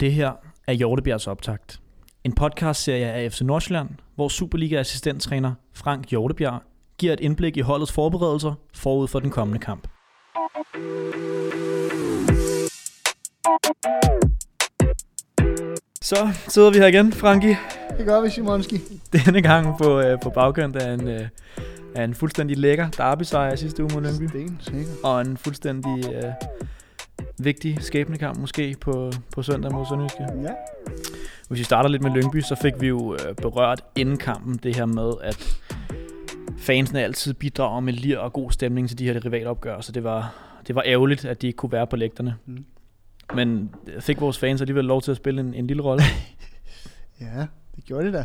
[0.00, 0.32] Det her
[0.66, 1.80] er Hjortebjergs optakt.
[2.24, 6.62] En podcastserie af FC Nordsjælland, hvor Superliga-assistenttræner Frank Hjortebjerg
[6.98, 9.88] giver et indblik i holdets forberedelser forud for den kommende kamp.
[16.02, 17.58] Så sidder vi her igen, Frankie.
[17.98, 18.76] Det gør vi, Simonski.
[19.12, 21.28] Denne gang på, øh, på bagkant af en, øh,
[21.94, 24.28] af en fuldstændig lækker derby-sejr sidste uge mod Lyngby.
[24.28, 24.96] Sten, sikkert.
[25.04, 26.32] Og en fuldstændig øh,
[27.38, 30.22] vigtig skæbnekamp måske på, på søndag mod Sønderjyske.
[30.42, 30.52] Ja.
[31.48, 34.76] Hvis vi starter lidt med Lyngby, så fik vi jo øh, berørt inden kampen det
[34.76, 35.60] her med, at
[36.58, 40.34] fansene altid bidrager med lir og god stemning til de her rivalopgør, så det var,
[40.66, 42.36] det var ærgerligt, at de ikke kunne være på lægterne.
[42.46, 42.64] Mm.
[43.34, 46.02] Men fik vores fans alligevel lov til at spille en, en lille rolle?
[47.20, 48.24] Ja, det gjorde det da.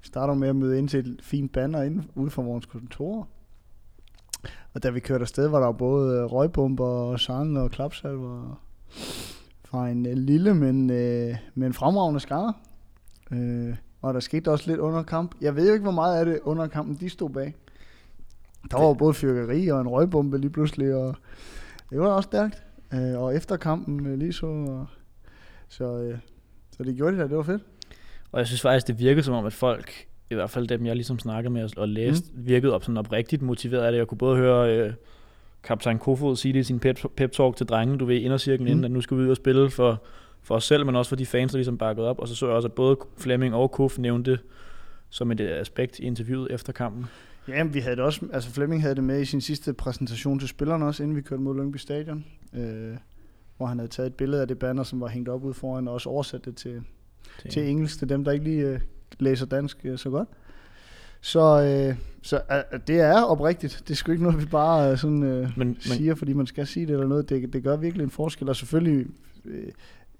[0.00, 3.28] Vi starter med at møde ind til et fint banner inde, ude for vores kontor.
[4.74, 8.60] Og da vi kørte afsted, var der både øh, røgbomber og sang og klapsalver
[9.64, 12.52] fra en øh, lille, men, øh, men fremragende skare.
[13.32, 15.34] Øh, og der skete også lidt under kamp.
[15.40, 17.54] Jeg ved jo ikke, hvor meget af det under kampen, de stod bag.
[18.70, 21.16] Der var både fyrkeri og en røgbombe lige pludselig, og
[21.90, 22.62] det var også stærkt.
[22.94, 24.86] Øh, og efter kampen øh, lige så, og,
[25.68, 26.18] så, øh,
[26.76, 27.62] så det gjorde det da, det var fedt.
[28.32, 30.94] Og jeg synes faktisk, det virkede som om, at folk, i hvert fald dem, jeg
[30.94, 32.46] ligesom snakkede med og læste, mm.
[32.46, 33.98] virkede op sådan oprigtigt motiveret af det.
[33.98, 34.92] Jeg kunne både høre øh,
[35.62, 38.70] kaptajn Kofod sige det i sin pep, pep talk til drengene, du ved, indercirklen, mm.
[38.70, 40.02] inden at nu skal vi ud og spille for,
[40.42, 42.18] for os selv, men også for de fans, der ligesom bakkede op.
[42.18, 44.38] Og så så jeg også, at både Flemming og Kof nævnte
[45.08, 47.06] som et aspekt i interviewet efter kampen.
[47.48, 50.48] Ja, vi havde det også, altså Flemming havde det med i sin sidste præsentation til
[50.48, 52.96] spillerne også, inden vi kørte mod Lyngby Stadion, øh,
[53.56, 55.88] hvor han havde taget et billede af det banner, som var hængt op ude foran,
[55.88, 56.82] og også oversat det til,
[57.38, 58.80] til, til engelsk, til dem, der ikke lige øh,
[59.18, 60.28] læser dansk øh, så godt.
[61.20, 63.82] Så, øh, så øh, det er oprigtigt.
[63.88, 66.46] Det er sgu ikke noget, vi bare øh, sådan, øh, Men- men- siger, fordi man
[66.46, 67.28] skal sige det eller noget.
[67.28, 69.06] Det, det gør virkelig en forskel, og selvfølgelig
[69.44, 69.66] øh,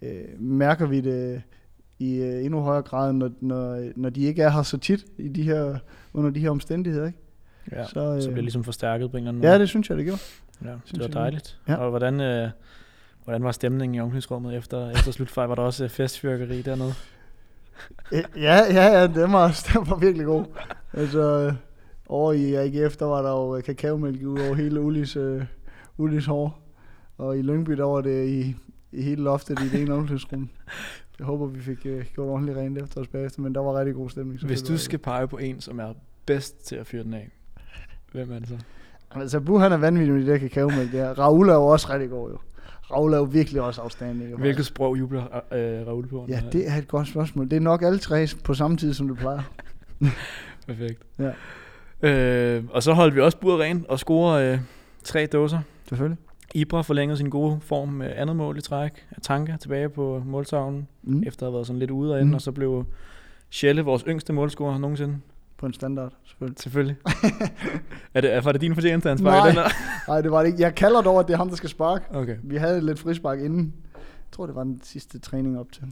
[0.02, 1.42] øh, mærker vi det
[1.98, 5.28] i øh, endnu højere grad, når, når, når de ikke er her så tit i
[5.28, 5.76] de her,
[6.14, 7.06] under de her omstændigheder.
[7.06, 7.18] Ikke?
[7.72, 9.52] Ja, Så, øh, så bliver det ligesom forstærket på en eller anden måde.
[9.52, 10.20] Ja, det synes jeg, det gjorde.
[10.64, 11.12] Ja, Synes det var jeg.
[11.14, 11.60] dejligt.
[11.68, 11.74] Ja.
[11.74, 12.48] Og hvordan, øh,
[13.24, 15.48] hvordan var stemningen i omklædningsrummet efter, efter slutfejl?
[15.48, 16.92] Var der også øh, festfyrkeri dernede?
[18.36, 20.44] Ja, ja, ja, den var, den var virkelig god.
[20.92, 21.54] Altså,
[22.08, 25.44] over i AGF, der var der jo øh, kakaomælk ud over hele Ulis, øh,
[25.98, 26.62] Ulis hår.
[27.18, 28.56] Og i Lyngby, der var det i,
[28.92, 30.48] i hele loftet i det ene omklædningsrum.
[31.18, 33.94] Jeg håber, vi fik øh, gjort ordentligt rent efter os bagefter, men der var rigtig
[33.94, 34.40] god stemning.
[34.40, 35.92] Hvis du skal pege på en, som er
[36.26, 37.30] bedst til at fyre den af,
[38.12, 38.58] hvem er det så?
[39.10, 41.18] Altså, Bu, han er vanvittig med de der kakaomælk der.
[41.18, 42.38] Raul er jo også rigtig god, jo.
[42.92, 44.36] Raul er jo virkelig også afstanding.
[44.38, 46.26] Hvilket sprog jubler øh, Raoul på?
[46.28, 47.50] Ja, det er et godt spørgsmål.
[47.50, 49.42] Det er nok alle tre på samme tid, som du plejer.
[50.66, 51.02] Perfekt.
[51.18, 51.30] Ja.
[52.08, 54.58] Øh, og så holdt vi også buret rent og score øh,
[55.04, 55.58] tre dåser.
[55.88, 56.18] Selvfølgelig.
[56.54, 58.92] Ibra forlængede sin gode form med andet mål i træk
[59.22, 61.22] Tanka tilbage på måltavlen, Mm.
[61.26, 62.28] efter at have været sådan lidt ude af mm.
[62.28, 62.34] Mm.
[62.34, 62.84] og så blev
[63.50, 65.18] Schelle vores yngste målscorer nogensinde.
[65.60, 66.58] På en standard, selvfølgelig.
[66.58, 66.96] Selvfølgelig.
[68.14, 69.32] er det, var det din fortjeneste, han Nej.
[69.32, 69.70] sparkede den der?
[70.12, 70.62] Nej, det var det ikke.
[70.62, 72.04] Jeg kalder dog, at det er ham, der skal sparke.
[72.14, 72.36] Okay.
[72.42, 73.74] Vi havde lidt frispark inden.
[73.94, 75.84] Jeg tror, det var den sidste træning op til.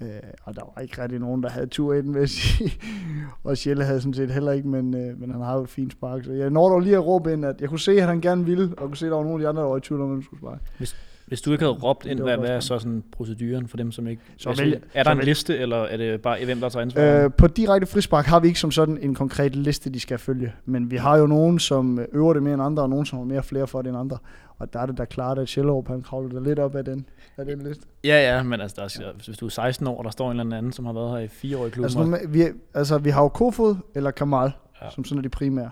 [0.00, 0.08] Øh,
[0.44, 2.72] og der var ikke rigtig nogen, der havde tur i den, vil jeg sige.
[3.44, 5.92] og Sjælle havde sådan set heller ikke, men, øh, men han har jo et fint
[5.92, 6.24] spark.
[6.24, 8.44] Så jeg når dog lige at råbe ind, at jeg kunne se, at han gerne
[8.44, 10.00] ville, og kunne se, at der var nogle af de andre, der var i tvivl
[10.00, 10.60] om, at han skulle sparke.
[10.78, 10.96] Hvis
[11.40, 14.22] du ikke havde råbt ind, hvad, hvad er så sådan proceduren for dem, som ikke...
[14.36, 16.82] Så Altså, vælg- er der så en liste, eller er det bare, hvem der tager
[16.82, 17.24] ansvar?
[17.24, 20.52] Øh, på direkte frispark har vi ikke som sådan en konkret liste, de skal følge.
[20.64, 23.24] Men vi har jo nogen, som øver det mere end andre, og nogen, som har
[23.26, 24.18] mere flere for det end andre.
[24.58, 27.06] Og der er det da klart, at Sjællerup, han kravler da lidt op af den,
[27.36, 27.82] af den liste.
[28.04, 30.40] Ja, ja, men altså, der er, hvis du er 16 år, og der står en
[30.40, 32.14] eller anden, som har været her i fire år i klubben.
[32.14, 32.42] Altså, vi,
[32.74, 34.52] altså, vi har jo Kofod eller Kamal,
[34.82, 34.90] ja.
[34.90, 35.70] som sådan er de primære,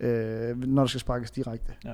[0.00, 1.72] øh, når der skal sparkes direkte.
[1.84, 1.92] Ja.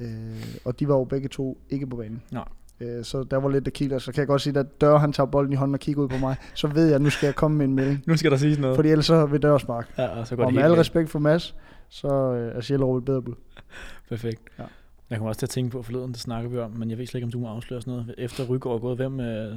[0.00, 2.22] Øh, og de var jo begge to ikke på banen.
[2.32, 2.44] Nej.
[2.80, 5.12] Øh, så der var lidt der kigger, så kan jeg godt sige, at Dør han
[5.12, 7.26] tager bolden i hånden og kigger ud på mig, så ved jeg, at nu skal
[7.26, 8.02] jeg komme med en melding.
[8.06, 8.76] Nu skal der siges noget.
[8.76, 9.94] Fordi ellers så vil Dør spark.
[9.98, 11.56] Ja, og så går Og med al respekt for Mads,
[11.88, 13.34] så øh, er Sjællerup et bedre bud.
[14.08, 14.40] Perfekt.
[14.58, 14.64] Ja.
[15.10, 17.06] Jeg kommer også til at tænke på forleden, det snakker vi om, men jeg ved
[17.06, 18.14] slet ikke, om du må afsløre sådan noget.
[18.18, 19.56] Efter Rygaard er gået, hvem øh,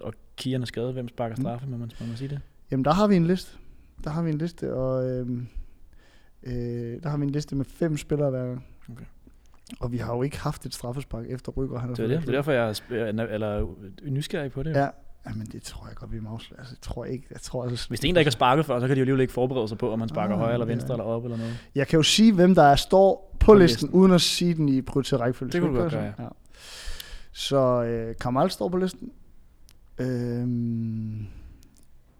[0.00, 1.42] og Kian er skadet, hvem sparker Mm.
[1.42, 2.40] straffe, må man, må man sige det?
[2.70, 3.58] Jamen, der har vi en liste.
[4.04, 5.26] Der har vi en liste, og øh,
[6.42, 8.64] øh, der har vi en liste med fem spillere hver gang.
[8.92, 9.04] Okay.
[9.80, 11.80] Og vi har jo ikke haft et straffespark efter Rygaard.
[11.80, 12.20] Han Det er, det.
[12.20, 13.66] det er derfor, jeg er er- eller
[14.10, 14.70] nysgerrig på det.
[14.76, 14.88] Ja,
[15.28, 16.60] Jamen, det tror jeg godt, vi må afsløre.
[16.60, 17.88] Altså, jeg tror ikke, jeg tror altså...
[17.88, 19.32] Hvis det er en, der ikke har sparket før, så kan de jo alligevel ikke
[19.32, 20.72] forberede sig på, om man sparker Ah, højre eller ja.
[20.72, 21.58] venstre eller op eller noget.
[21.74, 23.90] Jeg kan jo sige, hvem der er, står på, På listen, listen.
[24.00, 25.52] uden at sige den i prioriteret rækkefølge.
[25.52, 26.24] Det kunne du godt gøre sådan?
[26.26, 26.28] ja.
[27.32, 29.10] Så øh, Kamal står på listen.
[29.98, 31.26] Øhm,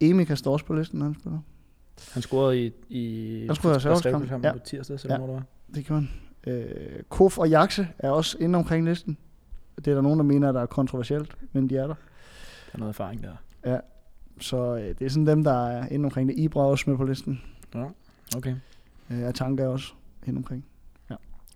[0.00, 1.38] Emika står også på listen, når han spiller.
[2.12, 4.52] Han scorede i, i Han scorede i reservekamp, reservekampen ja.
[4.52, 5.12] på tirsdag, eller Ja.
[5.14, 5.18] ja.
[5.18, 5.74] hvor det var.
[5.74, 6.08] Det kan man.
[6.46, 6.64] Øh,
[7.08, 9.16] Kof og Jakse er også inde omkring listen.
[9.76, 11.94] Det er der nogen, der mener, der er kontroversielt, men de er der.
[11.94, 11.94] Der
[12.74, 13.32] er noget erfaring der.
[13.72, 13.78] Ja,
[14.40, 16.38] så øh, det er sådan dem, der er inde omkring det.
[16.38, 17.42] Ibra er også med på listen.
[17.74, 17.84] Ja,
[18.36, 18.54] okay.
[19.10, 19.92] Øh, Atanka er også
[20.26, 20.64] inde omkring.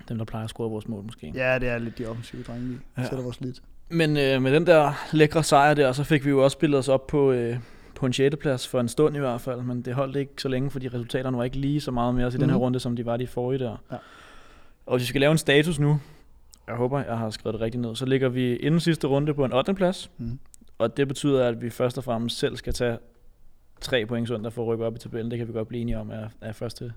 [0.08, 1.32] Dem, der plejer at score vores mål måske.
[1.34, 3.02] Ja, det er lidt de offensive drenge, vi Ja.
[3.02, 3.08] ja.
[3.08, 3.62] sætter vores lid til.
[3.88, 6.88] Men øh, med den der lækre sejr der, så fik vi jo også spillet os
[6.88, 7.58] op på, øh,
[7.94, 8.36] på en 6.
[8.40, 11.36] plads for en stund i hvert fald, men det holdt ikke så længe, fordi resultaterne
[11.36, 12.40] var ikke lige så meget med os i mm.
[12.40, 12.62] den her Mhm.
[12.62, 13.76] runde, som de var de forrige der.
[13.92, 13.96] Ja.
[14.88, 16.00] Og hvis vi skal lave en status nu,
[16.66, 19.44] jeg håber, jeg har skrevet det rigtigt ned, så ligger vi inden sidste runde på
[19.44, 19.74] en 8.
[19.74, 20.38] plads, Mm.
[20.78, 22.98] og det betyder, at vi først og fremmest selv skal tage
[23.80, 25.30] tre point søndag for at rykke op i tabellen.
[25.30, 26.92] Det kan vi godt blive enige om er, er første,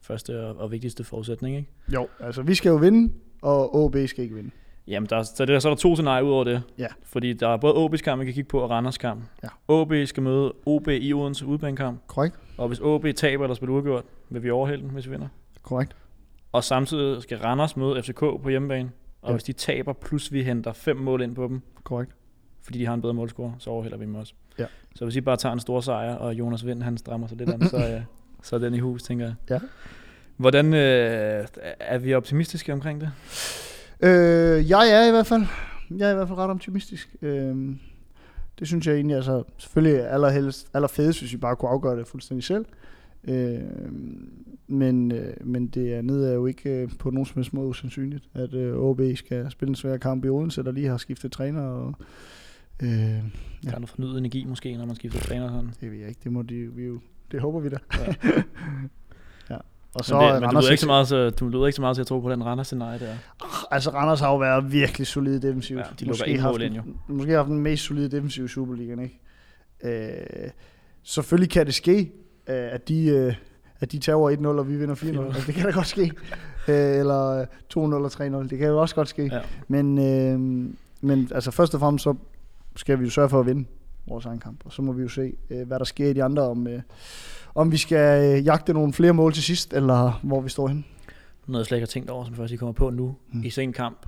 [0.00, 1.68] første og, og vigtigste forudsætning, ikke?
[1.94, 3.12] Jo, altså vi skal jo vinde,
[3.42, 4.50] og OB skal ikke vinde.
[4.86, 6.62] Jamen, der, er- så, det, så er der to scenarier ud over det.
[6.78, 6.86] Ja.
[7.04, 9.24] Fordi der er både OB's kamp, vi kan kigge på, og Randers kamp.
[9.42, 9.48] Ja.
[9.68, 12.36] OB skal møde OB i Odense udbanekamp, Korrekt?
[12.58, 15.28] og hvis OB taber eller spiller uafgjort, vil vi overhælde den, hvis vi vinder.
[15.62, 15.96] Korrekt.
[16.52, 18.90] Og samtidig skal Randers møde FCK på hjemmebane,
[19.22, 19.32] og Ja.
[19.34, 22.12] hvis de taber, plus vi henter fem mål ind på dem, Korrekt.
[22.62, 24.32] fordi de har en bedre målscore, så overhælder vi dem også.
[24.58, 24.66] Ja.
[24.94, 27.50] Så hvis I bare tager en stor sejr, og Jonas Vind, han strammer sig lidt
[27.50, 28.00] an, så, øh,
[28.46, 29.34] så er den i hus, tænker jeg.
[29.50, 29.58] Ja.
[30.36, 31.46] Hvordan øh,
[31.80, 33.10] er vi optimistiske omkring det?
[34.00, 35.42] Øh, jeg er i hvert fald,
[35.98, 37.16] jeg er i hvert fald ret optimistisk.
[37.22, 37.76] Øh,
[38.58, 42.44] det synes jeg egentlig, altså selvfølgelig allerhelst, allerfedest, hvis vi bare kunne afgøre det fuldstændig
[42.44, 42.64] selv.
[43.24, 43.60] Øh,
[44.66, 47.68] men, øh, men det er nede er jo ikke øh, på nogen som helst måde
[47.68, 51.32] usandsynligt, at øh, OB skal spille en svær kamp i Odense, der lige har skiftet
[51.32, 51.62] træner.
[51.62, 51.94] Og,
[52.82, 52.88] øh,
[53.64, 53.68] Ja.
[53.68, 55.70] Der er noget fornyet energi måske, når man skifter træner sådan.
[55.80, 57.00] det ved jeg ikke, det må de, vi jo,
[57.32, 57.76] det håber vi da.
[57.98, 58.14] Ja.
[59.54, 59.56] ja.
[59.94, 61.76] Og Så men det, men du Randers lyder, ikke så meget, så, du lyder ikke
[61.76, 63.14] så meget til at tro på den Randers scenarie der.
[63.70, 65.78] Altså Randers har jo været virkelig solide defensivt.
[65.80, 68.48] Ja, de lukker ingen haft mål ind, den- Måske haft den mest solide defensive i
[68.48, 69.20] Superligaen, ikke?
[69.84, 70.50] Øh,
[71.02, 72.12] selvfølgelig kan det ske,
[72.46, 73.34] at de, øh,
[73.80, 75.06] at de tager 1-0, og vi vinder 4-0.
[75.06, 76.12] Altså, det kan da godt ske.
[76.68, 77.46] Øh, eller øh,
[77.76, 78.48] 2-0 og 3-0.
[78.48, 79.30] Det kan jo også godt ske.
[79.32, 79.40] Ja.
[79.68, 80.70] Men, øh,
[81.00, 82.14] men altså først og fremmest så
[82.76, 83.64] skal vi jo sørge for at vinde
[84.06, 84.60] vores egen kamp.
[84.64, 86.82] Og så må vi jo se, øh, hvad der sker i de andre, om, øh,
[87.54, 90.84] om vi skal øh, jagte nogle flere mål til sidst, eller hvor vi står hen.
[91.46, 93.16] Noget jeg slet ikke har tænkt over, som først I kommer på nu.
[93.32, 93.42] Mm.
[93.42, 94.06] I sen kamp,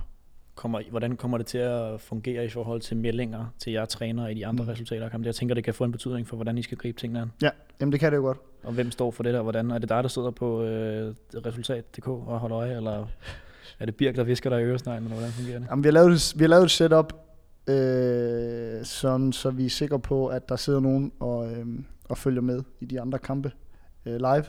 [0.55, 4.33] kommer, hvordan kommer det til at fungere i forhold til meldinger til jer træner i
[4.33, 4.69] de andre Mm.
[4.69, 5.09] resultater?
[5.23, 7.31] Jeg tænker, det kan få en betydning for, hvordan I skal gribe tingene an.
[7.81, 8.37] Jamen det kan det jo godt.
[8.63, 9.71] Og hvem står for det der, hvordan?
[9.71, 11.13] Er det dig, der sidder på øh,
[11.45, 13.05] resultat.dk og holder øje, eller
[13.79, 15.67] er det Birk, der visker dig i øresneglen, eller hvordan fungerer det?
[15.69, 17.13] Jamen, vi, har lavet, et- vi har lavet et setup,
[17.87, 21.65] øh, sådan, så vi er sikre på, at der sidder nogen og, øh,
[22.09, 23.51] og følger med i de andre kampe
[24.05, 24.43] øh, live.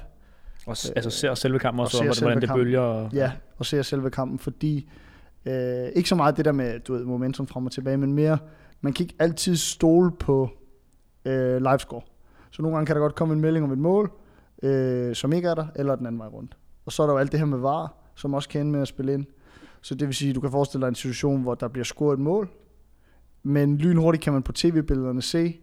[0.66, 2.80] Og, s- altså ser selve kampen og også, ser og hvordan selve det bølger?
[2.80, 4.88] Og, Ja, og ser selve kampen, fordi
[5.46, 8.38] øh, ikke så meget det der med du ved, momentum frem og tilbage, men mere,
[8.80, 10.50] man kan ikke altid stole på
[11.24, 12.02] øh, livescore.
[12.50, 14.12] Så nogle gange kan der godt komme en melding om et mål,
[14.62, 16.56] øh, som ikke er der, eller den anden vej rundt.
[16.86, 18.80] Og så er der jo alt det her med VAR, som også kan ende med
[18.80, 19.26] at spille ind.
[19.80, 22.14] Så det vil sige, at du kan forestille dig en situation, hvor der bliver scoret
[22.14, 22.48] et mål,
[23.42, 25.60] men lynhurtigt kan man på tv-billederne se,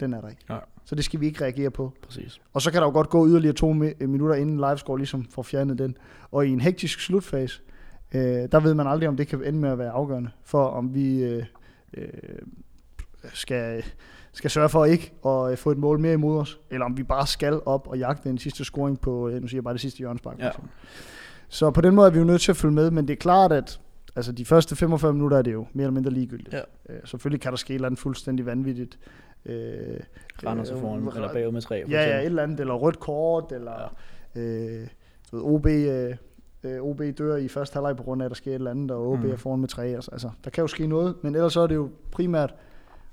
[0.00, 0.44] den er der ikke.
[0.50, 0.58] Ja.
[0.84, 1.92] Så det skal vi ikke reagere på.
[2.02, 2.40] Præcis.
[2.52, 5.42] Og så kan der jo godt gå yderligere to mi- minutter inden livescore ligesom får
[5.42, 5.96] fjernet den.
[6.30, 7.62] Og i en hektisk slutfase,
[8.16, 10.94] øh, der ved man aldrig, om det kan ende med at være afgørende for, om
[10.94, 11.44] vi øh,
[11.94, 12.08] øh,
[13.32, 13.84] skal,
[14.32, 17.02] skal sørge for ikke at øh, få et mål mere imod os, eller om vi
[17.02, 19.80] bare skal op og jagte en sidste scoring på, øh, nu siger jeg bare det
[19.80, 20.36] sidste hjørnespark.
[20.36, 20.50] for Ja.
[21.48, 23.20] Så på den måde er vi jo nødt til at følge med, men det er
[23.20, 23.80] klart, at
[24.16, 26.54] altså de første 45 minutter er det jo mere eller mindre ligegyldigt.
[26.54, 26.60] Ja.
[26.88, 28.98] Øh, selvfølgelig kan der ske et eller andet fuldstændig vanvittigt.
[29.46, 30.00] Øh,
[30.46, 31.84] Randers er foran, øh, eller bagud med tre.
[31.88, 33.92] Ja, ja, et eller andet, eller rødt kort, eller
[34.34, 34.40] ja.
[34.40, 34.88] øh,
[35.32, 36.16] ved, OB, øh,
[36.66, 38.90] øh, OB dør i første halvleg på grund af, at der sker et eller andet,
[38.90, 39.30] og OB Mm.
[39.30, 39.84] er foran med tre.
[39.86, 42.54] Altså, altså, der kan jo ske noget, men ellers så er det jo primært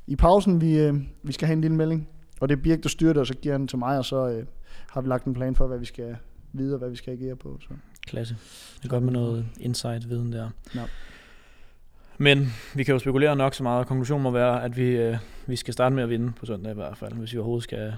[0.08, 0.94] i pausen, vi, øh,
[1.24, 2.10] vi skal have en lille melding,
[2.42, 4.06] og det er Birk, der styrer det, og så giver han den til mig, og
[4.06, 4.46] så øh,
[4.90, 6.16] har vi lagt en plan for, hvad vi skal
[6.54, 7.58] vide, og hvad vi skal agere på.
[7.62, 7.68] Så.
[8.08, 8.36] Klasse.
[8.78, 10.50] Det er godt med noget insight-viden der.
[10.76, 10.82] Ja.
[12.18, 15.18] Men vi kan jo spekulere nok så meget, og konklusionen må være, at vi, øh,
[15.48, 17.94] vi skal starte med at vinde på søndag i hvert fald, hvis vi overhovedet skal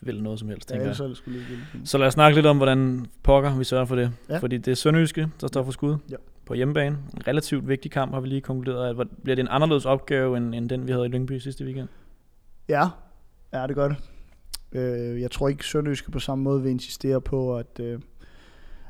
[0.00, 1.08] vil noget som helst, Ja, tænker jeg.
[1.08, 4.12] det skulle lige Så lad os snakke lidt om, hvordan pokker vi sørger for det.
[4.28, 4.38] Ja.
[4.38, 6.16] Fordi det er Sønderjyske, der står for skud Ja.
[6.46, 6.98] på hjemmebane.
[7.14, 9.00] En relativt vigtig kamp, har vi lige konkluderet.
[9.00, 11.88] At bliver det en anderledes opgave, end, end den, vi havde i Lyngby sidste weekend?
[12.68, 12.88] Ja,
[13.52, 13.96] ja det gør det.
[14.72, 18.00] Øh, jeg tror ikke, Sønderjyske på samme måde vil insistere på at, øh,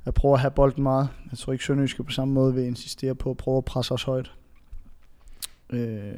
[0.04, 1.08] at prøve at have bolden meget.
[1.30, 4.02] Jeg tror ikke, Sønderjyske på samme måde vil insistere på at prøve at presse os
[4.02, 4.32] højt.
[5.70, 6.12] Øh,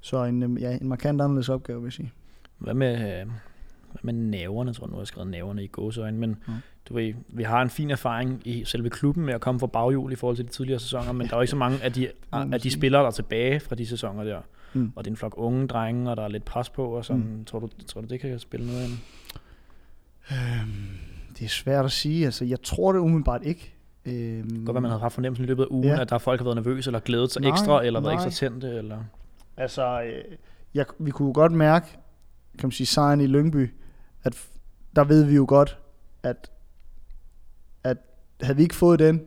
[0.00, 2.12] så en, øh, ja, en markant anderledes opgave, vil jeg sige.
[2.58, 3.24] Hvad med,
[4.02, 4.68] med næverne?
[4.68, 6.52] Jeg tror nu, jeg har skrevet næverne i gåseøjne, men Mm.
[6.88, 10.12] du ved, vi har en fin erfaring i selve klubben med at komme fra baghjul
[10.12, 12.08] i forhold til de tidligere sæsoner, men der er jo ikke så mange af de,
[12.52, 14.40] af de spillere, der er tilbage fra de sæsoner der.
[14.72, 14.92] Mm.
[14.96, 17.22] Og det er en flok unge drenge, og der er lidt pres på, og sådan,
[17.38, 17.44] Mm.
[17.44, 18.92] tror, du, tror du, det kan spille noget ind?
[20.30, 20.88] Øhm,
[21.38, 22.24] det er svært at sige.
[22.24, 23.74] Altså, jeg tror det umiddelbart ikke.
[24.04, 26.00] Øhm, Godt, at man havde haft fornemmelsen i løbet af ugen, Ja.
[26.00, 28.16] at der er folk, der har været nervøse, eller glædet sig Nej, ekstra, eller været
[28.16, 28.26] nej.
[28.26, 28.98] ekstra tændte, eller...
[29.56, 30.24] Altså, øh,
[30.74, 31.86] jeg, vi kunne godt mærke,
[32.58, 33.70] kan man sige, sejren i Lyngby,
[34.24, 34.48] at
[34.96, 35.78] der ved vi jo godt,
[36.22, 36.50] at,
[37.84, 37.96] at
[38.40, 39.22] havde vi ikke fået den,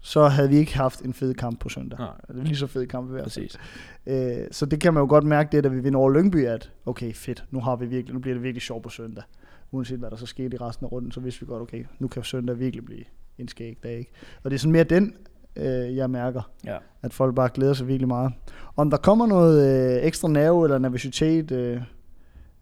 [0.00, 1.98] så havde vi ikke haft en fed kamp på søndag.
[1.98, 3.48] Nej, Det er lige så fed kamp i hvert fald.
[3.48, 3.58] præcis.
[4.06, 6.70] Øh, så det kan man jo godt mærke, det da vi vinder over Lyngby, at
[6.86, 9.24] okay, fedt, nu, har vi virkelig, nu bliver det virkelig sjovt på søndag.
[9.72, 12.08] Uanset hvad der så skete i resten af runden, så vidste vi godt, okay, nu
[12.08, 13.04] kan søndag virkelig blive
[13.38, 13.98] en skæg dag.
[13.98, 14.10] Ikke?
[14.42, 15.14] Og det er sådan mere den,
[15.56, 16.76] øh, jeg mærker, Ja.
[17.02, 18.32] at folk bare glæder sig virkelig meget.
[18.76, 21.80] Om der kommer noget øh, ekstra nerve eller nervøsitet øh,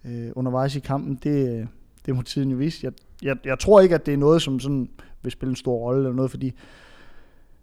[0.06, 1.68] øh, undervejs i kampen, det,
[2.06, 2.80] det må tiden jo vise.
[2.84, 4.88] Jeg, jeg, jeg tror ikke, at det er noget, som sådan
[5.22, 6.52] vil spille en stor rolle eller noget, fordi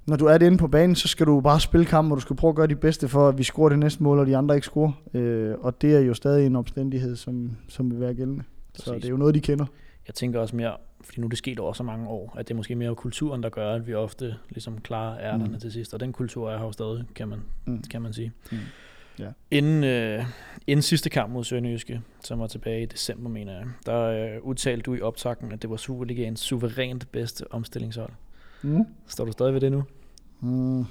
[0.05, 2.21] når du er det inde på banen, så skal du bare spille kampen, og du
[2.21, 4.37] skal prøve at gøre dit bedste for, at vi scorer det næste mål, og de
[4.37, 4.91] andre ikke scorer.
[5.13, 8.43] Øh, og det er jo stadig en omstændighed, som, som vil være gældende.
[8.73, 9.01] Så Præcis.
[9.01, 9.65] det er jo noget, de kender.
[10.07, 12.53] Jeg tænker også mere, fordi nu er det sket over så mange år, at det
[12.53, 15.59] er måske mere kulturen, der gør, at vi ofte ligesom klarer ærterne Mm.
[15.59, 15.93] til sidst.
[15.93, 17.83] Og den kultur er her jo stadig, kan man, mm.
[17.91, 18.31] kan man sige.
[18.51, 18.57] Mm.
[19.19, 19.27] Ja.
[19.51, 20.25] Inden, øh,
[20.67, 24.01] inden sidste kamp mod Sønderjyske, som var tilbage i december, mener jeg, der
[24.35, 28.11] øh, udtalte du i optakten, at det var Superligaens suverænt bedste omstillingshold.
[28.61, 28.85] Mm.
[29.07, 29.83] Står du stadig ved det nu?
[30.41, 30.85] Mm.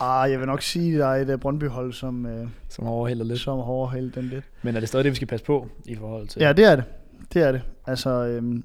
[0.00, 2.92] Ah, jeg vil nok sige, at der er et uh, Brøndby-hold, som, øh, Som har
[2.92, 3.40] overhældet lidt.
[3.40, 4.44] som har overhældt den lidt.
[4.62, 6.40] Men er det stadig det, vi skal passe på i forhold til?
[6.42, 6.84] Ja, det er det.
[7.32, 7.62] Det er det.
[7.86, 8.64] Altså, øhm,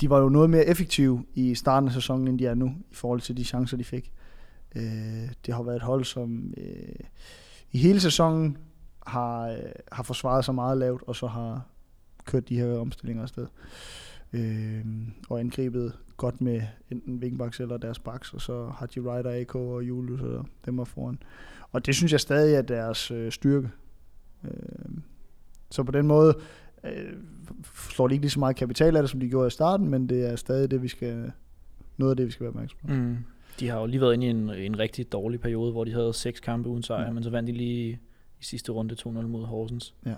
[0.00, 2.94] de var jo noget mere effektive i starten af sæsonen, end de er nu, i
[2.94, 4.12] forhold til de chancer, de fik.
[4.76, 7.00] Øh, det har været et hold, som øh,
[7.72, 8.56] i hele sæsonen
[9.06, 9.58] har, øh,
[9.92, 11.66] har forsvaret sig meget lavt, og så har
[12.24, 13.46] kørt de her omstillinger afsted.
[14.32, 14.84] Øh,
[15.28, 19.54] og angrebet godt med enten wingbacks eller deres backs, og så har de Ryder, AK
[19.54, 21.18] og Julius og dem er foran.
[21.72, 23.70] Og det synes jeg stadig er deres øh, styrke.
[24.44, 24.50] Øh,
[25.70, 26.34] så på den måde
[26.84, 27.12] øh,
[27.90, 30.08] slår de ikke lige så meget kapital af det, som de gjorde i starten, men
[30.08, 31.32] det er stadig det, vi skal,
[31.96, 32.94] noget af det, vi skal være opmærksom på.
[32.94, 33.16] Mm.
[33.60, 36.14] De har jo lige været inde i en, en rigtig dårlig periode, hvor de havde
[36.14, 37.08] seks kampe uden sejr, Ja.
[37.08, 37.14] mm.
[37.14, 37.90] men så vandt de lige
[38.40, 39.94] i sidste runde 2-0 mod Horsens.
[40.06, 40.14] Ja.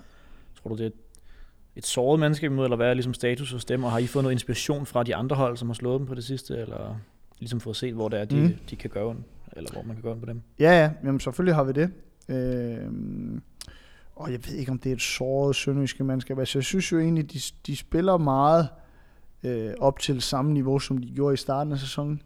[0.61, 0.93] Tror du, det er et,
[1.75, 4.23] et såret mandskab imod, eller hvad er ligesom status hos dem, og har I fået
[4.23, 6.95] noget inspiration fra de andre hold, som har slået dem på det sidste, eller
[7.39, 8.41] ligesom fået set, hvor det er, de, Mm.
[8.41, 8.53] mm.
[8.69, 9.25] de kan gøre ondt,
[9.57, 10.41] eller hvor man kan gøre ondt på dem?
[10.59, 11.89] Ja, ja, jamen selvfølgelig har vi det.
[12.29, 12.91] Øh,
[14.15, 16.39] og jeg ved ikke, om det er et såret sønderjyske mandskab.
[16.39, 18.67] Altså, jeg synes jo egentlig, de, de spiller meget
[19.43, 22.21] øh, op til samme niveau, som de gjorde i starten af sæsonen.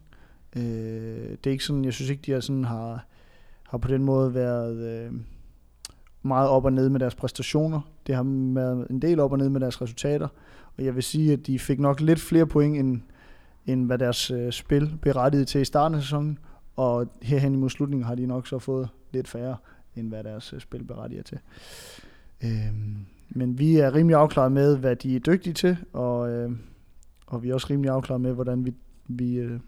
[0.56, 3.06] Øh, det er ikke sådan, jeg synes ikke, de har, sådan, har,
[3.62, 5.12] har på den måde været øh,
[6.22, 7.80] meget op og ned med deres præstationer.
[8.06, 8.22] Det har
[8.54, 10.28] været en del op og ned med deres resultater.
[10.78, 13.00] Og jeg vil sige, at de fik nok lidt flere point, end,
[13.66, 16.38] end hvad deres øh, spil berettigede til i starten af sæsonen.
[16.76, 19.56] Og herhen imod slutningen har de nok så fået lidt færre,
[19.96, 21.38] end hvad deres øh, spil berettiger til.
[22.44, 22.74] Øh,
[23.28, 26.50] men vi er rimelig afklaret med, hvad de er dygtige til, og, øh,
[27.26, 28.74] og vi er også rimelig afklaret med, hvordan vi,
[29.08, 29.60] vi, øh,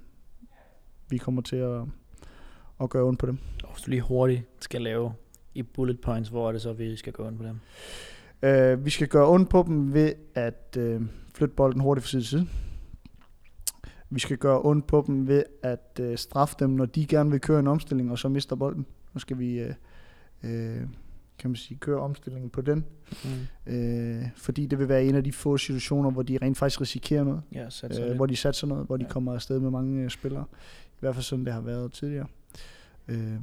[1.11, 1.81] vi kommer til at,
[2.81, 3.39] at gøre ondt på dem.
[3.65, 5.13] Og hvis du lige hurtigt skal lave
[5.55, 7.59] i bullet points, hvor er det så, vi skal gå ondt på dem?
[8.43, 11.03] Øh, vi skal gøre ondt på dem ved at øh,
[11.35, 12.47] flytte bolden hurtigt fra side til side.
[14.11, 17.41] Vi skal gøre ondt på dem ved at øh, straffe dem, når de gerne vil
[17.41, 18.87] køre en omstilling, og så mister bolden.
[19.15, 19.75] Nu skal vi, øh,
[20.43, 20.81] øh,
[21.39, 22.85] kan man sige, køre omstillingen på den.
[23.67, 23.73] Mm.
[23.73, 27.25] Øh, fordi det vil være en af de få situationer, hvor de rent faktisk risikerer
[27.25, 27.43] noget.
[27.53, 28.17] Ja, Øh, lidt.
[28.17, 29.11] hvor de satser noget, hvor de Ja.
[29.11, 30.45] kommer afsted med mange øh, spillere.
[30.99, 32.27] I hvert fald sådan, det har været tidligere.
[33.09, 33.41] Øh,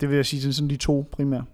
[0.00, 1.44] det vil jeg sige, det sådan de to primære,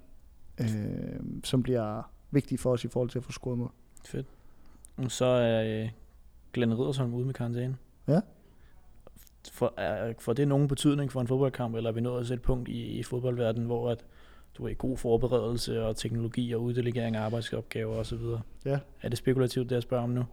[0.60, 3.72] øh, som bliver vigtige for os i forhold til at få scoret mål.
[4.04, 4.26] Fedt.
[4.96, 5.90] Og så er øh,
[6.52, 7.76] Glenn Riddersholm ude med karantæne.
[8.08, 8.20] Ja.
[9.52, 12.42] For, er, får det nogen betydning for en fodboldkamp, eller er vi nået til et
[12.42, 14.04] punkt i, i fodboldverdenen, hvor at
[14.54, 18.18] du er i god forberedelse og teknologi og uddelegering af arbejdsopgaver osv.?
[18.64, 18.78] Ja.
[19.02, 20.24] Er det spekulativt, det jeg spørger om nu?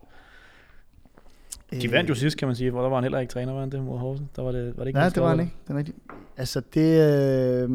[1.82, 3.60] De vandt jo sidst, kan man sige, hvor der var han heller ikke træner, var
[3.60, 4.30] han det mod Horsen?
[4.36, 5.54] Der var det, var det ikke Nej, det var han ikke.
[5.68, 5.98] Det er rigtigt.
[6.38, 7.70] Altså, det, øh,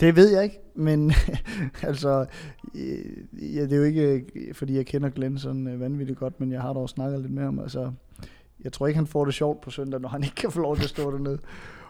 [0.00, 1.12] det ved jeg ikke, men
[1.82, 2.26] altså,
[2.74, 6.40] øh, ja, det er jo ikke, øh, fordi jeg kender Glenn sådan øh, vanvittigt godt,
[6.40, 7.58] men jeg har dog snakket lidt med ham.
[7.58, 7.92] Altså,
[8.64, 10.76] jeg tror ikke, han får det sjovt på søndag, når han ikke kan få lov
[10.76, 11.38] til at stå dernede,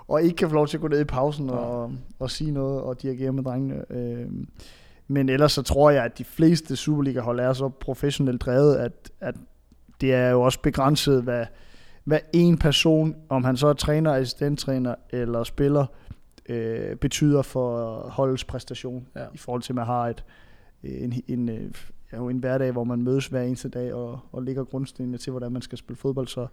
[0.08, 2.82] og ikke kan få lov til at gå ned i pausen og, og sige noget
[2.82, 3.92] og dirigere med drengene.
[3.92, 4.26] Øh,
[5.08, 9.34] men ellers så tror jeg, at de fleste Superliga-hold er så professionelt drevet, at, at
[10.00, 11.46] det er jo også begrænset, hvad,
[12.04, 15.86] hvad en person, om han så er træner, assistenttræner eller spiller,
[16.48, 19.06] øh, betyder for holdets præstation.
[19.16, 19.24] Ja.
[19.34, 20.24] I forhold til, at man har et,
[20.82, 21.70] en, en, øh,
[22.12, 25.52] ja, en hverdag, hvor man mødes hver eneste dag og, og ligger grundstenene til, hvordan
[25.52, 26.26] man skal spille fodbold.
[26.26, 26.46] Så,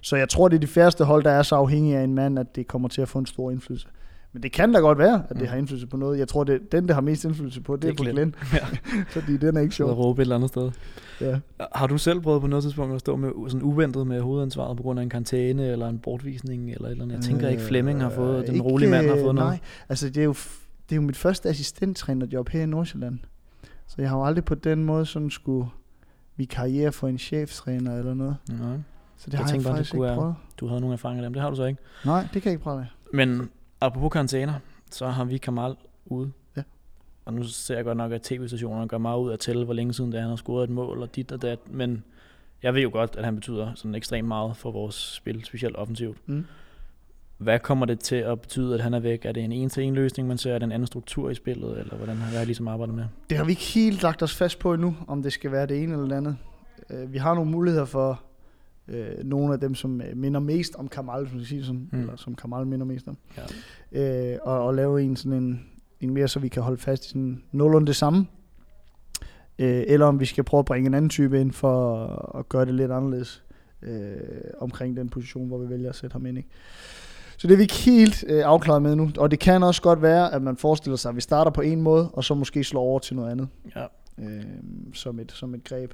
[0.00, 2.38] så jeg tror, det er de færreste hold, der er så afhængige af en mand,
[2.38, 3.88] at det kommer til at få en stor indflydelse.
[4.32, 5.48] Men det kan da godt være, at det Mm.
[5.48, 6.18] har indflydelse på noget.
[6.18, 8.16] Jeg tror, det, den, der har mest indflydelse på, det, Det er på Glenn.
[8.16, 8.34] Glenn.
[8.52, 8.58] Ja.
[9.20, 9.90] Fordi den er ikke sjov.
[9.90, 10.70] råbe et eller andet sted.
[11.20, 11.38] Ja.
[11.74, 14.82] Har du selv prøvet på noget tidspunkt at stå med sådan uventet med hovedansvaret på
[14.82, 17.16] grund af en karantæne eller en bortvisning eller et eller andet?
[17.16, 19.44] Jeg tænker ikke, Flemming har fået, den ikke, rolige mand har fået nej.
[19.44, 19.60] noget.
[19.88, 20.32] Altså, det er jo,
[20.88, 23.18] det er jo mit første assistenttrænerjob her i Nordsjælland.
[23.86, 25.68] Så jeg har jo aldrig på den måde sådan skulle
[26.36, 28.36] vi karriere for en cheftræner eller noget.
[28.48, 28.58] Nej,
[29.16, 30.34] Så det Jeg har jeg bare, det faktisk skulle ikke være- prøvet.
[30.60, 31.80] du havde nogle erfaringer af dem, det har du så ikke.
[32.06, 32.86] Nej, det kan jeg ikke prøve af.
[33.12, 33.50] Men
[33.86, 34.54] apropos karantæner,
[34.90, 36.32] så har vi Kamal ude.
[36.56, 36.62] Ja.
[37.24, 39.74] Og nu ser jeg godt nok, at tv-stationerne gør meget ud af at tælle, hvor
[39.74, 41.58] længe siden det er, han har scoret et mål og dit og dat.
[41.70, 42.04] Men
[42.62, 46.18] jeg ved jo godt, at han betyder sådan ekstremt meget for vores spil, specielt offensivt.
[46.26, 46.46] Mm.
[47.38, 49.24] Hvad kommer det til at betyde, at han er væk?
[49.24, 50.54] Er det en en-til-en løsning, man ser?
[50.54, 51.78] Er det en anden struktur i spillet?
[51.78, 53.04] Eller hvordan har jeg ligesom arbejdet med?
[53.30, 55.82] Det har vi ikke helt lagt os fast på endnu, om det skal være det
[55.82, 56.36] ene eller det andet.
[56.90, 58.22] Øh, Vi har nogle muligheder for
[58.88, 62.00] øh, nogle af dem, som øh, minder mest om Kamal, som, siger sådan, mm.
[62.00, 63.16] eller som Kamal minder mest om.
[63.92, 64.32] Ja.
[64.32, 65.66] Øh, og, og lave en sådan en,
[66.00, 68.26] en mere, så vi kan holde fast i sådan nogenlunde det samme.
[69.58, 72.48] Øh, eller om vi skal prøve at bringe en anden type ind for at, at
[72.48, 73.44] gøre det lidt anderledes
[73.82, 74.16] øh,
[74.58, 76.38] omkring den position, hvor vi vælger at sætte ham ind.
[76.38, 76.48] Ikke?
[77.36, 79.10] Så det er vi ikke helt øh, afklaret med nu.
[79.18, 81.80] Og det kan også godt være, at man forestiller sig, at vi starter på en
[81.82, 83.86] måde, og så måske slår over til noget andet Ja.
[84.18, 84.42] øh,
[84.94, 85.92] som, et, som et greb.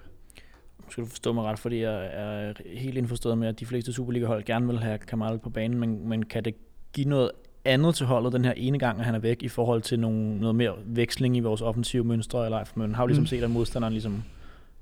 [0.91, 4.45] Skal du forstå mig ret, fordi jeg er helt indforstået med, at de fleste Superliga-hold
[4.45, 6.55] gerne vil have Kamal på banen, men, men kan det
[6.93, 7.31] give noget
[7.65, 10.41] andet til holdet den her ene gang, at han er væk, i forhold til nogle,
[10.41, 12.45] noget mere veksling i vores offensive mønstre?
[12.45, 13.27] Eller, for man har jo ligesom Mm.
[13.27, 14.23] set, at modstanderen ligesom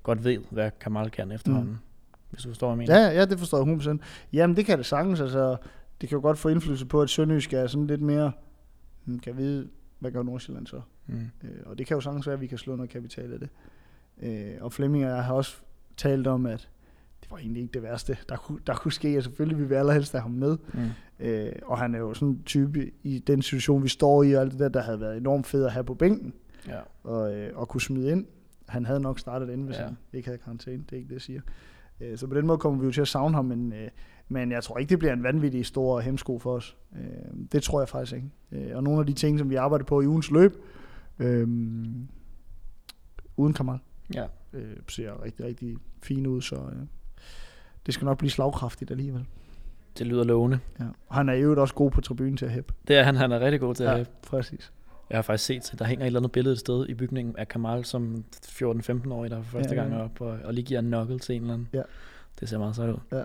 [0.03, 1.71] godt ved, hvad Kamal kan efterhånden.
[1.71, 1.79] Mm.
[2.31, 3.11] Hvis du forstår, hvad jeg mener.
[3.13, 3.99] Ja, ja, det forstår jeg 100%.
[4.33, 5.21] Jamen, det kan det sagtens.
[5.21, 5.57] Altså,
[6.01, 8.33] det kan jo godt få indflydelse på, at Sønderjysk er sådan lidt mere,
[9.05, 10.81] hmm, kan vide, hvad gør Nordsjælland så?
[11.07, 11.15] Mm.
[11.45, 13.49] Øh, og det kan jo sagtens være, at vi kan slå noget kapital af det.
[14.23, 15.57] Øh, og Flemming og jeg har også
[15.97, 16.69] talt om, at
[17.23, 19.75] det var egentlig ikke det værste, der kunne, der kunne ske, og selvfølgelig vil vi
[19.75, 20.57] allerhelst have ham med.
[20.75, 20.81] Mm.
[21.27, 24.41] Øh, og han er jo sådan en type i den situation, vi står i, og
[24.41, 26.33] alt det der, der havde været enormt fedt at have på bænken,
[26.69, 26.81] Ja.
[27.05, 28.27] og, øh, og kunne smide ind.
[28.69, 29.85] Han havde nok startet ind, hvis ja.
[29.85, 31.41] han ikke havde karantæne, det er ikke det, jeg siger.
[32.01, 33.89] Øh, så på den måde kommer vi jo til at savne ham, men, øh,
[34.29, 36.77] men jeg tror ikke, det bliver en vanvittig stor hemsko for os.
[36.97, 38.31] Øh, det tror jeg faktisk ikke.
[38.53, 40.57] Øh, og nogle af de ting, som vi arbejder på i ugens løb,
[41.19, 41.49] øh,
[43.37, 43.79] uden Kamal,
[44.15, 44.25] ja.
[44.53, 46.87] øh, ser rigtig, rigtig fine ud, så øh,
[47.87, 49.25] det skal nok blive slagkraftigt alligevel.
[49.99, 50.59] Det lyder lovende.
[50.81, 50.85] Ja.
[51.09, 52.75] Og han er øvrigt også god på tribunen til at hæppe.
[52.89, 54.07] Det er han, han er rigtig god til at Ja, have.
[54.23, 54.73] præcis.
[55.11, 57.37] Jeg har faktisk set, at der hænger et eller andet billede et sted i bygningen
[57.37, 59.99] af Kamal som 14-15-årig, der for første Ja, gang ja.
[59.99, 61.69] er op og, og lige giver en knuckle til en eller anden.
[61.73, 61.83] Ja.
[62.41, 62.99] Det ser meget sejt ud.
[63.13, 63.23] Ja.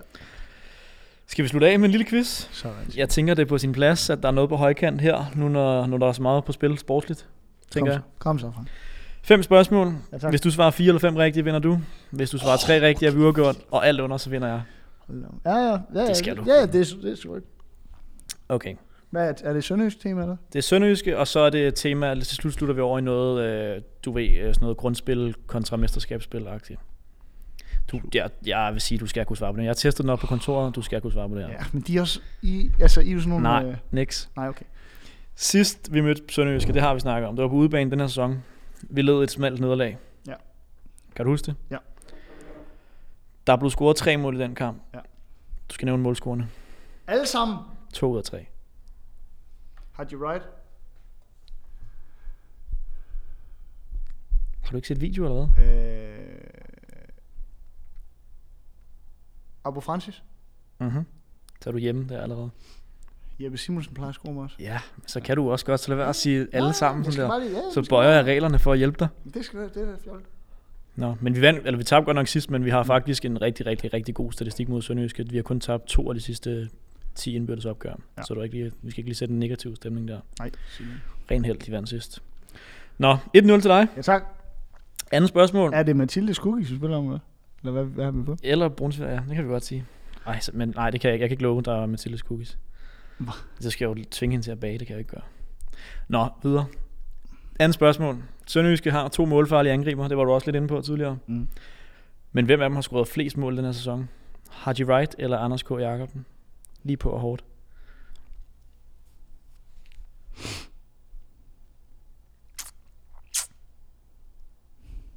[1.26, 2.48] Skal vi slutte af med en lille quiz?
[2.52, 2.74] Sådan.
[2.96, 5.48] Jeg tænker, det er på sin plads, at der er noget på højkant her, nu
[5.48, 7.28] når, når der er så meget på spil sportsligt,
[7.70, 8.00] tænker kom, jeg.
[8.18, 8.68] Kom så, Frank.
[9.24, 9.94] Fem spørgsmål.
[10.12, 10.30] Ja, tak.
[10.32, 11.78] Hvis du svarer fire eller fem rigtige, vinder du.
[12.10, 14.62] Hvis du svarer tre rigtige, er vi uafgjort, og alt under, så vinder jeg.
[15.44, 16.44] Ja, ja, ja, Det skal du.
[16.46, 17.48] Ja, ja, det, er- det er sgu ikke.
[18.48, 18.74] Okay.
[19.10, 20.36] Hvad er, er det sønderjysk tema, eller?
[20.52, 23.02] Det er sønderjyske, og så er det et tema, til slut slutter vi over i
[23.02, 26.76] noget, øh, du ved, øh, sådan noget grundspil kontra mesterskabsspil -agtigt.
[27.92, 29.62] Du, jeg, jeg vil sige, du skal kunne svare på det.
[29.62, 31.50] Jeg har testet den op på kontoret, du skal kunne svare på det her.
[31.52, 32.20] Ja, men de er også...
[32.42, 33.42] I, altså, I er jo sådan nogle...
[33.42, 34.30] Nej, Øh, niks.
[34.36, 34.64] nej, okay.
[35.36, 37.36] Sidst vi mødte Sønderjyske, det har vi snakket om.
[37.36, 38.42] Det var på udebane den her sæson.
[38.90, 39.98] Vi led et smalt nederlag.
[40.26, 40.34] Ja.
[41.16, 41.56] Kan du huske det?
[41.70, 41.78] Ja.
[43.46, 44.82] Der blev scoret tre mål i den kamp.
[44.94, 44.98] Ja.
[45.68, 46.48] Du skal nævne målscorerne.
[47.06, 47.56] Alle sammen.
[47.94, 48.46] To ud af tre.
[49.92, 50.44] Had you right?
[54.62, 55.64] Har du ikke set video eller hvad?
[55.66, 56.28] Øh,
[59.64, 60.22] Abu Francis?
[60.78, 61.06] Mhm.
[61.60, 62.50] Så er du hjemme der allerede.
[63.40, 64.56] Jeppe Simonsen plejer at score mig også.
[64.60, 65.80] Ja, så kan du også godt.
[65.80, 67.38] Så lad være at sige alle Nej, sammen sådan der.
[67.38, 69.08] lige- ja, Så bøjer jeg reglerne for at hjælpe dig.
[69.34, 70.24] Det skal det, det er fjollet.
[70.96, 73.42] Nå, men vi, vandt, eller vi tabte godt nok sidst, men vi har faktisk en
[73.42, 75.28] rigtig, rigtig, rigtig god statistik mod Sønderjyske.
[75.30, 76.68] Vi har kun tabt to af de sidste
[77.14, 77.94] 10 indbyrdes opgør.
[78.18, 78.22] Ja.
[78.22, 80.20] Så du ikke lige, vi skal ikke lige sætte en negativ stemning der.
[80.38, 80.50] Nej.
[81.30, 82.22] Ren held, de vandt sidst.
[82.98, 83.86] Nå, 1-0 til dig.
[83.96, 84.24] Ja, tak.
[85.12, 85.70] Andet spørgsmål.
[85.74, 87.18] Er det Mathilde Cookies, vi spiller om, eller?
[87.72, 88.36] Hvad, hvad har vi på?
[88.42, 89.84] Eller Brunsvær, ja, det kan vi godt sige.
[90.26, 91.22] Ej, så, men nej, det kan jeg ikke.
[91.22, 92.58] Jeg kan ikke love, der er Mathildes cookies.
[93.60, 95.24] Så skal jeg jo tvinge hende til at bage, det kan jeg ikke gøre.
[96.08, 96.66] Nå, videre.
[97.60, 98.22] Andet spørgsmål.
[98.46, 101.18] Sønderjyske har to målfarlige angriber, det var du også lidt inde på tidligere.
[101.26, 101.48] Mm.
[102.32, 104.08] Men hvem af dem har scoret flest mål den her sæson?
[104.50, 105.70] Haji Wright eller Anders K.
[105.70, 106.26] Jacobsen?
[106.82, 107.44] Lige på og hårdt.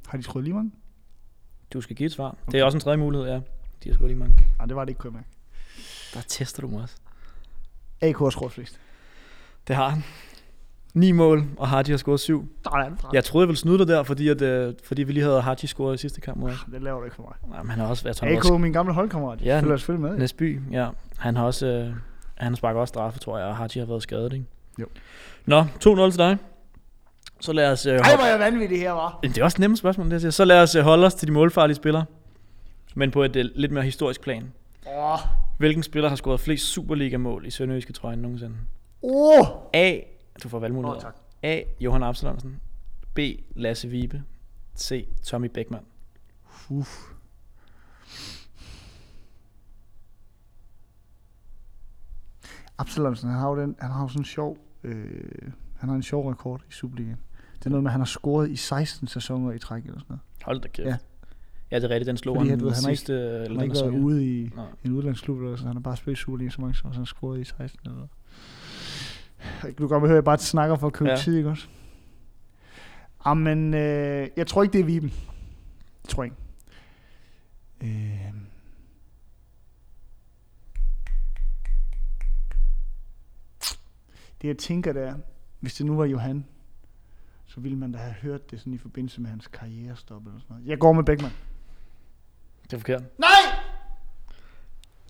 [0.07, 0.71] Har de skruet lige mange?
[1.73, 2.29] Du skal give et svar.
[2.29, 2.51] Okay.
[2.51, 3.41] Det er også en tredje mulighed, ja.
[3.83, 4.35] De har scoret lige mange.
[4.57, 5.29] Nej, det var det ikke, kunne jeg mærke.
[6.13, 6.95] Der tester du mig også.
[8.09, 8.79] AK har skruet flest.
[9.67, 10.03] Det har han.
[10.93, 12.47] Ni mål, og Haji har scoret syv.
[12.63, 13.09] Der er det fra.
[13.13, 15.67] Jeg troede, jeg ville snyde dig der, fordi, at, øh, fordi vi lige havde Haji
[15.67, 16.57] scoret i sidste kamp mod os.
[16.71, 17.51] Det laver du ikke for mig.
[17.51, 18.19] Nej, men han har også været...
[18.19, 19.41] Han har AK, min gamle holdkammerat.
[19.41, 20.19] Ja, følger selvfølgelig med.
[20.19, 20.87] Næsby, ja.
[21.17, 21.65] Han har også...
[21.67, 21.93] Øh,
[22.35, 24.45] han sparker også straffe, tror jeg, og Haji har været skadet, ikke?
[24.79, 24.85] Jo.
[25.45, 25.65] Nå, 2-0
[26.11, 26.37] til dig.
[27.39, 27.85] Så lad os...
[27.85, 29.19] Øh, Ej, hvor er jeg vanvittig her, var.
[29.23, 30.31] det er også et nemt spørgsmål, det jeg siger.
[30.31, 32.05] Så lad os øh, holde os til de målfarlige spillere.
[32.95, 34.51] Men på et øh, lidt mere historisk plan.
[34.97, 35.19] Åh.
[35.57, 38.55] Hvilken spiller har scoret flest Superliga-mål i Sønderjyske trøjen nogensinde?
[39.01, 39.47] Åh.
[39.73, 39.99] A.
[40.43, 40.97] Du får valgmuligheder.
[40.97, 41.15] Åh, tak.
[41.43, 41.61] A.
[41.79, 42.61] Johan Absalonsen.
[43.13, 43.19] B.
[43.55, 44.23] Lasse Vibe.
[44.77, 45.07] C.
[45.23, 45.85] Tommy Beckmann.
[46.69, 46.89] Uff.
[52.77, 56.03] Absalonsen, han har jo, den, han har jo sådan en sjov, øh, han har en
[56.03, 57.19] sjov rekord i Superligaen.
[57.59, 60.05] Det er noget med, at han har scoret i 16 sæsoner i træk eller sådan
[60.09, 60.21] noget.
[60.43, 60.87] Hold da kæft.
[60.87, 60.97] Ja.
[61.75, 61.79] Ja.
[61.79, 62.07] det er rigtigt.
[62.07, 63.13] Den slog Fordi han, ved, han har ikke- sidste...
[63.13, 63.97] eller Han har ikke været ja.
[63.97, 64.65] ude i Nej.
[64.85, 65.67] en udlandsklub, eller sådan.
[65.67, 68.07] han har bare spillet i Superligaen så mange, så han scoret i 16 eller.
[69.63, 71.15] Du kan godt høre, at jeg bare snakker for at købe ja.
[71.15, 71.21] Ja.
[71.21, 71.67] tid, ikke også?
[73.25, 75.09] Jamen, øh, jeg tror ikke, det er Viben.
[76.03, 76.35] Jeg tror ikke.
[77.83, 78.31] Øh,
[84.41, 85.13] det jeg tænker der,
[85.59, 86.45] hvis det nu var Johan,
[87.45, 90.53] så ville man da have hørt det sådan i forbindelse med hans karrierestop eller sådan
[90.55, 90.67] noget.
[90.69, 91.33] Jeg går med Beckmann.
[92.65, 93.03] Det er forkert.
[93.19, 93.29] Nej!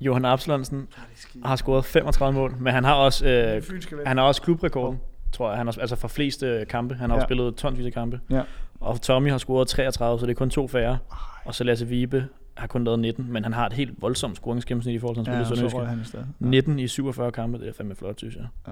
[0.01, 0.87] Johan Absalonsen
[1.35, 3.63] Ja, har scoret 35 mål, men han har også, øh,
[4.05, 4.99] han har også klubrekorden,
[5.31, 5.57] tror jeg.
[5.57, 6.95] Han har, altså for flest øh, kampe.
[6.95, 7.21] Han har Ja.
[7.21, 7.27] ja.
[7.27, 8.19] spillet tonsvis af kampe.
[8.29, 8.41] Ja.
[8.79, 10.91] Og Tommy har scoret 33, så det er kun to færre.
[11.11, 11.17] Ej.
[11.45, 14.95] Og så Lasse Vibe har kun lavet 19, men han har et helt voldsomt scoringsgennemsnit
[14.95, 15.79] i forhold til, at han Ja, ja, Sønderjyske.
[15.85, 16.27] han i stedet.
[16.39, 18.45] 19 i 47 kampe, det er fandme flot, synes jeg.
[18.67, 18.71] Ja.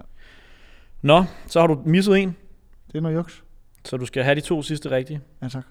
[1.02, 2.36] Nå, så har du misset en,
[2.88, 3.44] Det er noget juks.
[3.86, 5.22] så du skal have de to sidste rigtige.
[5.42, 5.64] Ja, tak.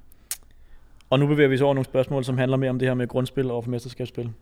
[1.13, 3.09] Og nu bevæger vi os over nogle spørgsmål, som handler mere om det her med
[3.09, 4.33] grundspil og mesterskabsspil.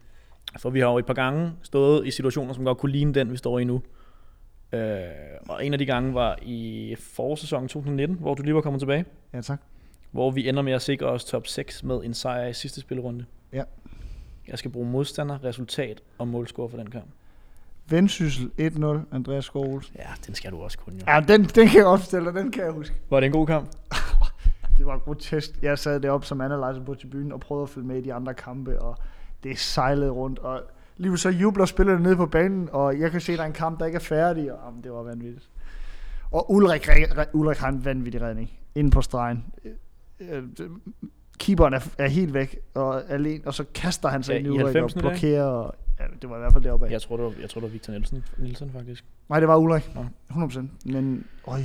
[0.59, 3.33] For vi har jo et par gange stået i situationer, som godt kunne ligne den,
[3.33, 3.83] vi står i nu.
[4.73, 4.81] Øh,
[5.49, 9.05] og en af de gange var i forårssæsonen 2019, hvor du lige var kommet tilbage.
[9.33, 9.61] Ja, tak.
[10.11, 13.25] Hvor vi ender med at sikre os top 6 med en sejr i sidste spillerunde.
[13.53, 13.63] Ja.
[14.49, 17.11] Jeg skal bruge modstander, resultat og målscore for den kamp.
[17.89, 21.13] Vendsyssel 1-0, Andreas Skov Ja, den skal du også kunne jo.
[21.13, 22.95] Ja, den, den kan jeg godt fortælle dig, den kan jeg huske.
[23.11, 23.69] Var det en god kamp?
[24.81, 25.63] Det var grotesk.
[25.63, 28.35] Jeg sad deroppe som analyzer på tribunen og prøvede at følge med i de andre
[28.35, 28.97] kampe, og
[29.43, 30.63] det sejlede rundt, og
[30.97, 33.53] lige så jubler spillerne nede på banen, og jeg kan se, at der er en
[33.53, 35.49] kamp, der ikke er færdig, og jamen, det var vanvittigt.
[36.31, 36.89] Og Ulrik,
[37.33, 39.45] Ulrik har en vanvittig redning inde på stregen.
[40.21, 40.71] Øh, øh,
[41.39, 44.51] Keeperen er, er helt væk og alene, og så kaster han sig Ja, ind i
[44.51, 45.45] Ulrik og 90'erne der, blokerer.
[45.45, 46.91] Og, ja, det var i hvert fald deroppe af.
[46.91, 49.05] Jeg tror, det var, jeg tror, det var Victor Nielsen, Nielsen faktisk.
[49.29, 49.95] Nej, det var Ulrik.
[49.95, 50.05] Nå.
[50.31, 50.61] 100%.
[50.85, 51.63] Men, øj, øj, øj.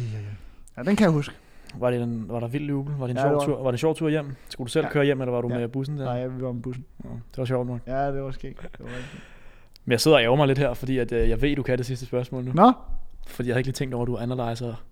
[0.77, 1.35] Ja, den kan jeg huske.
[1.79, 2.95] Var, det en, var der vild jubel?
[2.95, 3.63] Var det en Ja, sjov det var- tur?
[3.63, 4.35] Var det en sjov tur hjem?
[4.49, 4.87] Skulle du selv Ja.
[4.87, 4.93] ja.
[4.93, 5.57] køre hjem, eller var du Ja.
[5.59, 6.03] med bussen der?
[6.05, 6.85] Nej, vi var med bussen.
[7.03, 7.79] Ja, det var sjovt nok.
[7.87, 8.61] Ja, det var skægt.
[8.61, 9.19] Det var rigtig.
[9.85, 11.77] Men jeg sidder og ærger mig lidt her, fordi at, øh, jeg ved, du kan
[11.77, 12.51] det sidste spørgsmål nu.
[12.53, 12.71] Nå,
[13.27, 14.83] Fordi jeg har ikke lige tænkt over, at du er analyzer.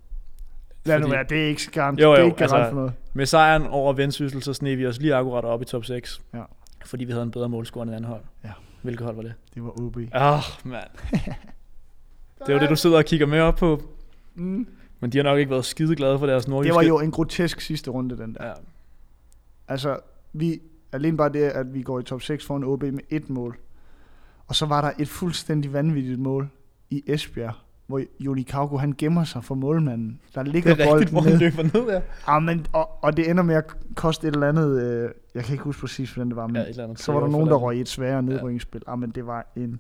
[0.86, 1.24] lad nu Fordi- være.
[1.30, 2.94] Det er ikke garant, Jo, det er jo, ikke garant altså- for noget.
[3.14, 6.22] Med sejren over Vendsyssel, så sneg vi os lige akkurat op i top 6.
[6.34, 6.42] Ja.
[6.86, 8.22] Fordi vi havde en bedre målscore end et andet hold.
[8.44, 8.50] Ja.
[8.82, 9.34] Hvilket hold var det?
[9.56, 9.98] Det var OB.
[9.98, 10.84] Åh, oh, mand.
[12.48, 13.82] Det var det, du sidder og kigger med op på.
[14.36, 14.68] Mm.
[15.04, 16.70] Men de har nok ikke været skide glade for deres nordjyske.
[16.70, 18.48] Det var jo en grotesk sidste runde, den der.
[18.48, 18.54] Ja.
[19.68, 19.98] Altså,
[20.34, 20.62] vi,
[20.92, 23.58] alene bare det, at vi går i top 6 foran OB med et mål.
[24.48, 26.50] Og så var der et fuldstændig vanvittigt mål
[26.90, 27.54] i Esbjerg,
[27.88, 30.20] hvor Joni Kauko, han gemmer sig for målmanden.
[30.36, 31.52] Der ligger Det er rigtigt, hvor bolden han ned.
[31.58, 31.94] løber ned,
[32.28, 32.34] ja.
[32.34, 35.54] Ja, men, og, og det ender med at koste et eller andet, øh, jeg kan
[35.54, 37.62] ikke huske præcis, hvordan det var, men ja andet så var der nogen, for der
[37.62, 38.82] røg i et sværere nedrykningsspil.
[38.88, 38.96] Ja.
[38.96, 39.80] men det var en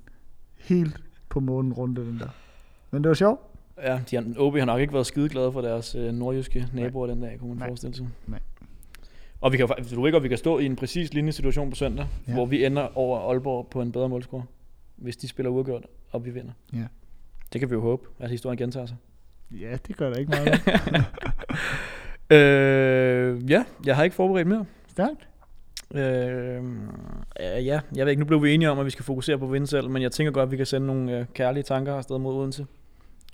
[0.58, 2.30] helt på månen runde, den der.
[2.92, 3.53] Men det var sjovt.
[3.82, 7.08] Ja, de har, OB har nok ikke været skide glade for deres øh, nordjyske naboer
[7.08, 7.68] den dag, kunne man Nej.
[7.68, 8.08] forestille sig.
[8.28, 8.40] Nej.
[9.42, 11.76] Og vi kan, du ved godt, vi kan stå i en præcis lignende situation på
[11.76, 12.32] søndag, Ja.
[12.32, 12.36] ja.
[12.36, 14.44] hvor vi ender over Aalborg på en bedre målscore,
[14.96, 16.52] hvis de spiller uafgjort, og vi vinder.
[16.74, 16.86] Ja.
[17.54, 18.98] Det kan vi jo håbe, at historien gentager sig.
[19.52, 20.62] Ja, det gør der ikke meget.
[22.40, 24.66] øh, ja, jeg har ikke forberedt mere.
[24.88, 25.28] Stærkt.
[25.94, 26.02] Øh,
[26.58, 26.64] øh,
[27.40, 29.68] ja, jeg ved ikke, nu blev vi enige om, at vi skal fokusere på vinde
[29.68, 32.34] selv, men jeg tænker godt, at vi kan sende nogle øh, kærlige tanker afsted mod
[32.36, 32.66] Odense.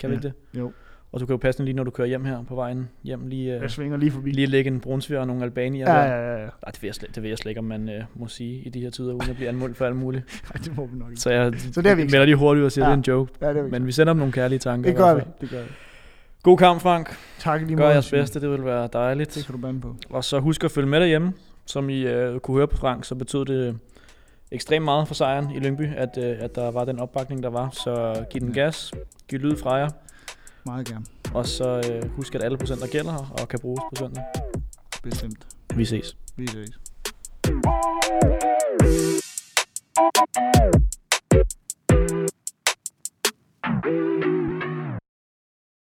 [0.00, 0.18] Kan vi Ja.
[0.18, 0.58] ikke det?
[0.60, 0.72] Jo.
[1.12, 3.26] Og du kan jo passe den lige, når du kører hjem her på vejen hjem,
[3.26, 4.30] lige, øh, Jeg svinger lige forbi.
[4.30, 6.32] lige lægge en brunsviger og nogle albanier Ja, ja, ja.
[6.32, 6.38] ja.
[6.38, 8.54] Nej, det ved, jeg slet, det ved jeg slet ikke, om man øh, må sige
[8.62, 10.24] i de her tider, uden at blive anmeldt for alt muligt.
[10.54, 11.20] Ej, det må vi nok ikke.
[11.20, 12.88] Så jeg Så det har vi ikke melder lige hurtigt og siger, Ja.
[12.90, 13.32] det er en joke.
[13.40, 14.90] Ja, det, er vi Men vi sender dem nogle kærlige tanker.
[14.90, 15.20] det gør vi.
[15.40, 15.68] Det gør vi.
[16.42, 17.16] God kamp, Frank.
[17.38, 19.34] Tak lige Gør måde, jeres bedste, det vil være dejligt.
[19.34, 19.96] Det kan du bande på.
[20.10, 21.32] Og så husk at følge med derhjemme.
[21.66, 23.78] Som I øh, kunne høre på Frank, så betød det
[24.52, 27.70] ekstremt meget for sejren i Lyngby, at, øh, at der var den opbakning, der var.
[27.70, 28.92] Så giv den gas,
[29.28, 29.88] giv lyd fra jer.
[30.66, 31.04] Meget gerne.
[31.34, 34.24] Og så øh, husk, at alle procenter gælder og kan bruges på søndag.
[35.02, 35.46] Bestemt.
[35.74, 36.16] Vi ses.
[36.36, 36.80] Vi ses.